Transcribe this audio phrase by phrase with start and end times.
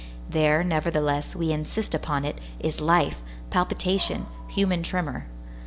[0.27, 5.27] There, nevertheless, we insist upon it, is life, palpitation, human tremor.